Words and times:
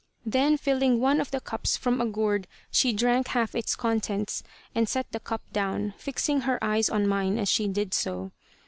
Then, 0.25 0.57
filling 0.57 0.99
one 0.99 1.21
of 1.21 1.29
the 1.29 1.39
cups 1.39 1.77
from 1.77 2.01
a 2.01 2.07
gourd, 2.07 2.47
she 2.71 2.91
drank 2.91 3.27
half 3.27 3.53
its 3.53 3.75
contents 3.75 4.41
and 4.73 4.89
set 4.89 5.11
the 5.11 5.19
cup 5.19 5.43
down, 5.53 5.93
fixing 5.95 6.41
her 6.41 6.57
eyes 6.63 6.89
on 6.89 7.05
mine 7.07 7.37
as 7.37 7.49
she 7.49 7.67
did 7.67 7.93
so. 7.93 8.31